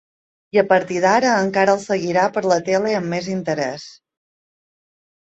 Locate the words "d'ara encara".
1.01-1.75